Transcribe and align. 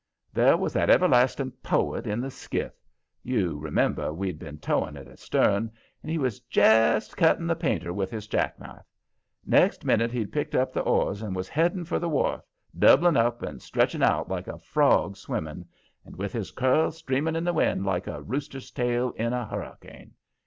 There 0.33 0.57
was 0.57 0.73
that 0.73 0.89
everlasting 0.89 1.51
poet 1.61 2.07
in 2.07 2.21
the 2.21 2.31
skiff 2.31 2.71
you 3.21 3.59
remember 3.59 4.11
we'd 4.11 4.39
been 4.39 4.57
towing 4.57 4.95
it 4.95 5.07
astern 5.07 5.69
and 6.01 6.09
he 6.09 6.17
was 6.17 6.39
jest 6.39 7.15
cutting 7.15 7.45
the 7.45 7.55
painter 7.55 7.93
with 7.93 8.09
his 8.09 8.25
jackknife. 8.25 8.87
Next 9.45 9.85
minute 9.85 10.11
he'd 10.11 10.31
picked 10.33 10.55
up 10.55 10.73
the 10.73 10.81
oars 10.81 11.21
and 11.21 11.35
was 11.35 11.47
heading 11.49 11.85
for 11.85 11.99
the 11.99 12.09
wharf, 12.09 12.41
doubling 12.79 13.15
up 13.15 13.43
and 13.43 13.61
stretching 13.61 14.01
out 14.01 14.27
like 14.27 14.47
a 14.47 14.57
frog 14.57 15.17
swimming, 15.17 15.65
and 16.03 16.15
with 16.15 16.33
his 16.33 16.49
curls 16.49 16.97
streaming 16.97 17.35
in 17.35 17.43
the 17.43 17.53
wind 17.53 17.85
like 17.85 18.07
a 18.07 18.23
rooster's 18.23 18.71
tail 18.71 19.11
in 19.17 19.33
a 19.33 19.45
hurricane. 19.45 20.13